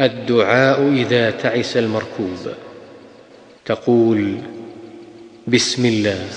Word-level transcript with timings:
الدعاء 0.00 0.92
إذا 0.92 1.30
تعس 1.30 1.76
المركوب. 1.76 2.38
تقول 3.64 4.38
بسم 5.46 5.86
الله. 5.86 6.28